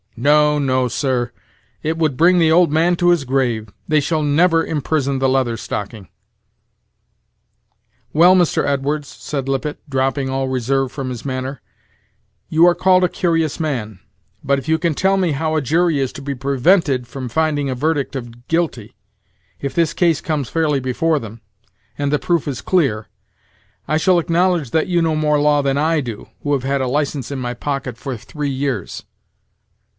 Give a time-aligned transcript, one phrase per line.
[0.17, 1.31] no, no, sir;
[1.81, 3.69] it would bring the old man to his grave.
[3.87, 6.09] They shall never imprison the Leather Stocking."
[8.13, 8.63] "Well, Mr.
[8.65, 11.61] Edwards," said Lippet, dropping all reserve from his manner,
[12.49, 13.99] "you are called a curious man;
[14.43, 17.69] but if you can tell me how a jury is to be prevented from finding
[17.69, 18.95] a verdict of guilty,
[19.59, 21.41] if this case comes fairly before them,
[21.97, 23.07] and the proof is clear,
[23.87, 26.87] I shall acknowledge that you know more law than I do, who have had a
[26.87, 29.03] license in my pocket for three years."